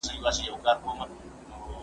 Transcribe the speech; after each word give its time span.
دا 0.07 0.11
واښه 0.23 0.41
له 0.45 0.49
هغه 0.55 0.73
پاکه 0.83 1.05
ده!؟ 1.09 1.19